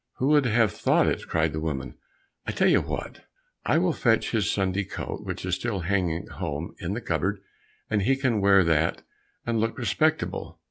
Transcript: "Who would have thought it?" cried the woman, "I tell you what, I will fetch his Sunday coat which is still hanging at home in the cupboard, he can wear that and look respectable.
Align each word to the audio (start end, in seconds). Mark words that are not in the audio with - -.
"Who 0.15 0.29
would 0.29 0.47
have 0.47 0.71
thought 0.73 1.05
it?" 1.05 1.27
cried 1.27 1.53
the 1.53 1.59
woman, 1.59 1.93
"I 2.47 2.51
tell 2.53 2.67
you 2.67 2.81
what, 2.81 3.27
I 3.67 3.77
will 3.77 3.93
fetch 3.93 4.31
his 4.31 4.49
Sunday 4.49 4.83
coat 4.83 5.23
which 5.23 5.45
is 5.45 5.53
still 5.53 5.81
hanging 5.81 6.23
at 6.25 6.31
home 6.37 6.73
in 6.79 6.95
the 6.95 7.01
cupboard, 7.01 7.39
he 7.91 8.15
can 8.15 8.41
wear 8.41 8.63
that 8.63 9.03
and 9.45 9.59
look 9.59 9.77
respectable. 9.77 10.59